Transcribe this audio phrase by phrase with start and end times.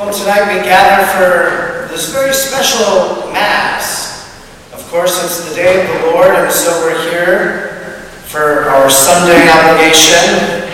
[0.00, 4.32] Well, tonight we gather for this very special Mass.
[4.72, 9.44] Of course, it's the day of the Lord, and so we're here for our Sunday
[9.52, 10.72] obligation.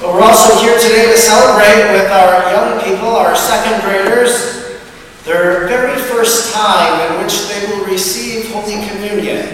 [0.00, 4.80] But we're also here today to celebrate with our young people, our second graders,
[5.24, 9.44] their very first time in which they will receive Holy Communion,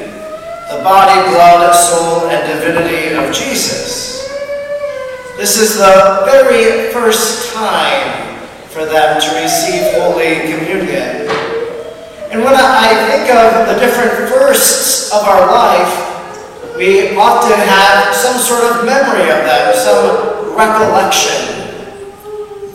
[0.70, 4.30] the body, blood, soul, and divinity of Jesus.
[5.36, 8.29] This is the very first time
[8.70, 11.26] for them to receive Holy Communion.
[12.30, 18.38] And when I think of the different firsts of our life, we often have some
[18.38, 21.66] sort of memory of them, some recollection.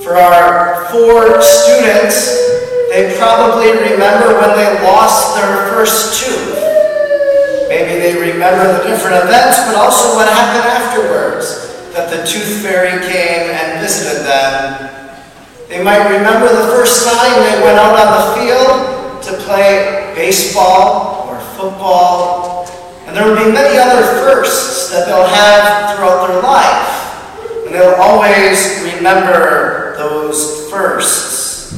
[0.04, 2.28] For our four students,
[2.92, 6.60] they probably remember when they lost their first tooth.
[7.70, 13.02] Maybe they remember the different events, but also what happened afterwards that the tooth fairy
[13.08, 14.85] came and visited them.
[15.76, 21.28] They might remember the first time they went out on the field to play baseball
[21.28, 22.66] or football.
[23.06, 27.66] And there will be many other firsts that they'll have throughout their life.
[27.66, 31.74] And they'll always remember those firsts.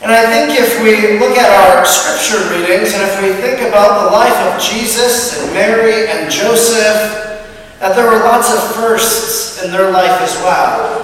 [0.00, 4.06] And I think if we look at our scripture readings and if we think about
[4.06, 7.44] the life of Jesus and Mary and Joseph,
[7.80, 10.97] that there were lots of firsts in their life as well.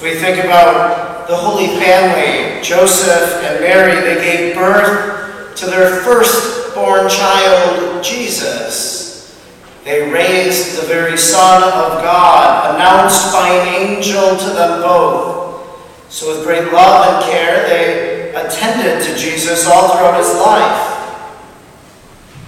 [0.00, 6.00] If we think about the Holy Family, Joseph and Mary, they gave birth to their
[6.00, 9.38] firstborn child, Jesus.
[9.84, 15.68] They raised the very Son of God, announced by an angel to them both.
[16.08, 21.28] So, with great love and care, they attended to Jesus all throughout his life.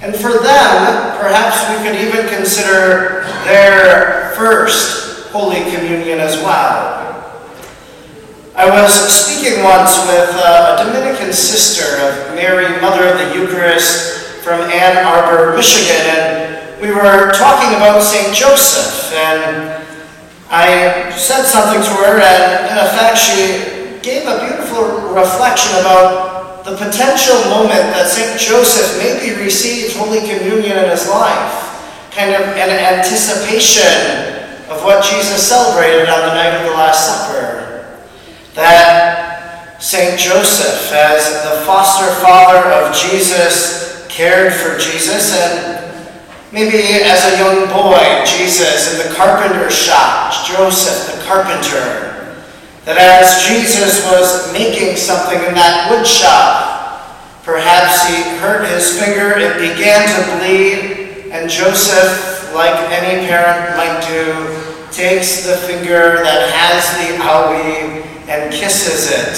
[0.01, 7.02] And for them, perhaps we could even consider their first Holy Communion as well.
[8.63, 14.39] I was speaking once with uh, a Dominican sister of Mary, Mother of the Eucharist
[14.47, 18.31] from Ann Arbor, Michigan, and we were talking about St.
[18.31, 19.83] Joseph, and
[20.47, 26.79] I said something to her, and in effect, she gave a beautiful reflection about the
[26.79, 28.39] potential moment that St.
[28.39, 35.43] Joseph maybe received Holy Communion in his life, kind of an anticipation of what Jesus
[35.43, 37.62] celebrated on the night of the Last Supper.
[38.55, 40.21] That St.
[40.21, 45.83] Joseph, as the foster father of Jesus, cared for Jesus, and
[46.53, 52.37] maybe as a young boy, Jesus in the carpenter's shop, Joseph the carpenter,
[52.85, 57.09] that as Jesus was making something in that wood shop,
[57.43, 64.05] perhaps he hurt his finger, it began to bleed, and Joseph, like any parent might
[64.07, 69.37] do, takes the finger that has the owie and kisses it.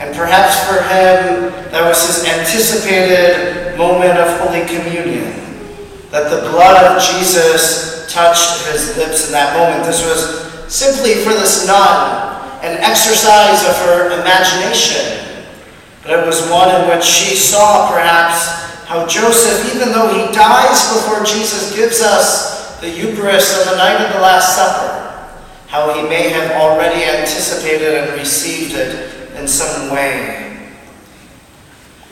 [0.00, 5.36] And perhaps for him, that was his anticipated moment of Holy Communion.
[6.08, 9.84] That the blood of Jesus touched his lips in that moment.
[9.84, 15.44] This was simply for this nun an exercise of her imagination,
[16.02, 18.48] but it was one in which she saw perhaps
[18.84, 24.04] how Joseph, even though he dies before Jesus gives us the Eucharist on the night
[24.04, 25.09] of the Last Supper,
[25.70, 30.68] how he may have already anticipated and received it in some way.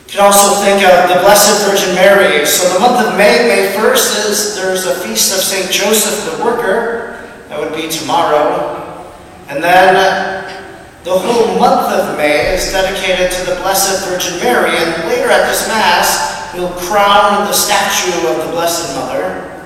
[0.06, 2.46] You can also think of the Blessed Virgin Mary.
[2.46, 5.72] So the month of May, May 1st, is there's a feast of St.
[5.72, 7.28] Joseph the Worker.
[7.48, 9.12] That would be tomorrow.
[9.48, 14.70] And then uh, the whole month of May is dedicated to the Blessed Virgin Mary,
[14.70, 19.57] and later at this Mass, we'll crown the statue of the Blessed Mother.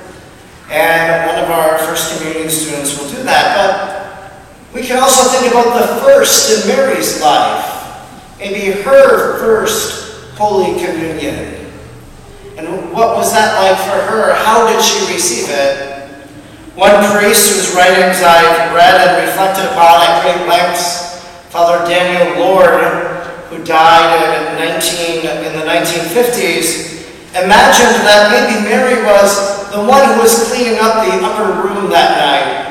[0.73, 3.53] And one of our First Communion students will do that.
[3.55, 10.73] But we can also think about the first in Mary's life, maybe her first Holy
[10.83, 11.69] Communion.
[12.57, 14.33] And what was that like for her?
[14.33, 16.09] How did she receive it?
[16.75, 21.21] One priest whose writings I've read and reflected upon at great lengths,
[21.53, 22.81] Father Daniel Lord,
[23.53, 27.05] who died in, 19, in the 1950s,
[27.37, 32.21] imagined that maybe Mary was the one who was cleaning up the upper room that
[32.21, 32.69] night.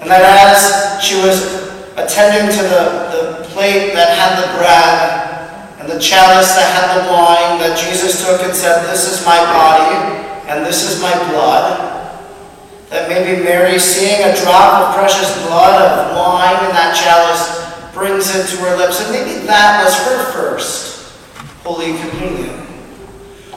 [0.00, 1.68] And that as she was
[2.00, 3.22] attending to the, the
[3.52, 8.40] plate that had the bread and the chalice that had the wine, that Jesus took
[8.40, 11.96] and said, This is my body and this is my blood
[12.88, 18.34] that maybe Mary, seeing a drop of precious blood of wine in that chalice, brings
[18.34, 19.00] it to her lips.
[19.02, 21.12] And maybe that was her first
[21.64, 22.15] Holy Communion.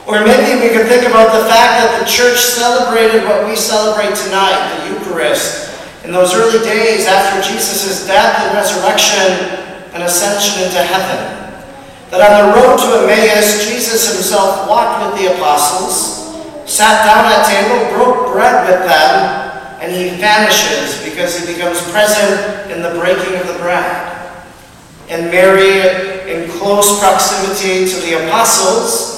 [0.09, 4.17] Or maybe we could think about the fact that the church celebrated what we celebrate
[4.17, 5.69] tonight, the Eucharist,
[6.01, 9.29] in in those early days after Jesus' death and resurrection
[9.93, 11.53] and ascension into heaven.
[12.09, 16.33] That on the road to Emmaus, Jesus himself walked with the apostles,
[16.65, 19.13] sat down at table, broke bread with them,
[19.85, 24.33] and he vanishes because he becomes present in the breaking of the bread.
[25.09, 25.85] And Mary,
[26.25, 29.08] in close proximity to the apostles,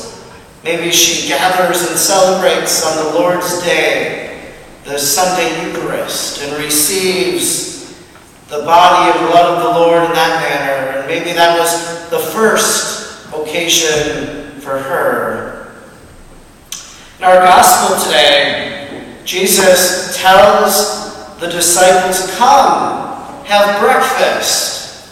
[0.63, 4.53] maybe she gathers and celebrates on the Lord's Day
[4.83, 7.71] the Sunday Eucharist and receives
[8.47, 10.99] the body and blood of the Lord in that manner.
[10.99, 15.71] And maybe that was the first occasion for her.
[17.17, 25.07] In our gospel today, Jesus tells the disciples, Come, have breakfast.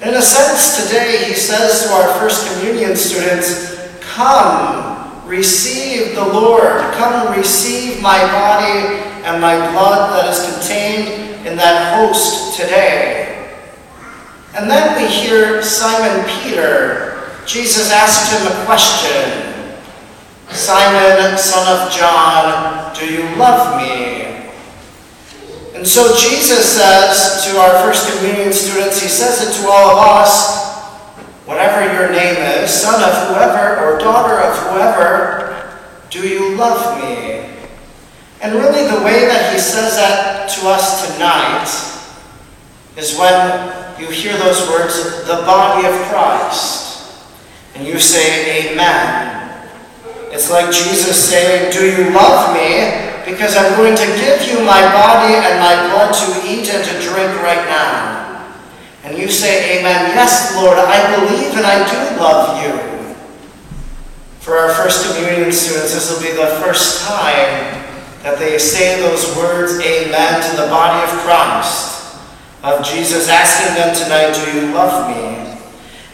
[0.00, 3.73] In a sense, today he says to our First Communion students,
[4.14, 6.94] Come, receive the Lord.
[6.94, 13.58] Come, receive my body and my blood that is contained in that host today.
[14.54, 17.28] And then we hear Simon Peter.
[17.44, 19.50] Jesus asked him a question
[20.50, 24.48] Simon, son of John, do you love me?
[25.74, 29.98] And so Jesus says to our First Communion students, he says it to all of
[29.98, 30.63] us,
[31.44, 35.80] whatever your name is, son of whoever or daughter of whoever,
[36.10, 37.50] do you love me?
[38.40, 41.64] And really the way that he says that to us tonight
[42.96, 47.24] is when you hear those words, the body of Christ,
[47.74, 49.68] and you say, Amen.
[50.30, 53.12] It's like Jesus saying, Do you love me?
[53.24, 56.94] Because I'm going to give you my body and my blood to eat and to
[57.00, 58.23] drink right now.
[59.04, 60.16] And you say, Amen.
[60.16, 63.14] Yes, Lord, I believe and I do love you.
[64.40, 67.84] For our First Communion students, this will be the first time
[68.24, 72.16] that they say those words, Amen, to the body of Christ,
[72.62, 75.60] of Jesus asking them tonight, Do you love me?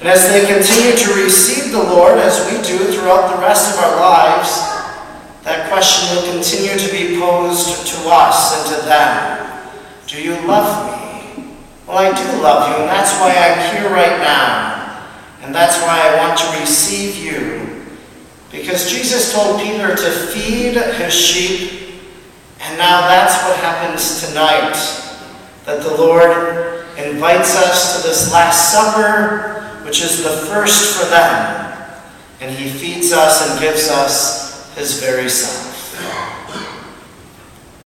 [0.01, 3.85] And as they continue to receive the Lord, as we do throughout the rest of
[3.85, 4.51] our lives,
[5.45, 9.63] that question will continue to be posed to us and to them.
[10.07, 10.80] Do you love
[12.01, 15.07] I do love you, and that's why I'm here right now.
[15.43, 17.87] And that's why I want to receive you.
[18.51, 22.01] Because Jesus told Peter to feed his sheep,
[22.61, 24.75] and now that's what happens tonight.
[25.67, 29.51] That the Lord invites us to this Last Supper
[29.91, 31.91] which is the first for them,
[32.41, 35.70] and he feeds us and gives us his very Son.